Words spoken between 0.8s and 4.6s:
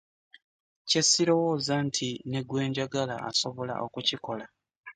Kye ssrowooza nti negwenjagala asobola okukikola.